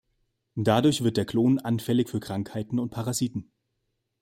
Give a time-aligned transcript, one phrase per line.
[0.55, 3.51] Dadurch wird der Klon anfällig für Krankheiten und Parasiten.